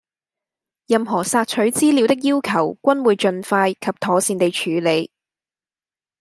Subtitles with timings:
[0.87, 5.11] 任何索取資料的要求均會盡快及妥善地處理